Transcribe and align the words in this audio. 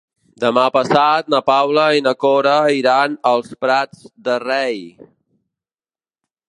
Demà 0.43 0.61
passat 0.77 1.27
na 1.33 1.41
Paula 1.49 1.83
i 1.97 2.01
na 2.07 2.13
Cora 2.25 2.55
iran 2.79 3.19
als 3.33 3.53
Prats 3.67 4.05
de 4.29 4.43
Rei. 4.47 4.77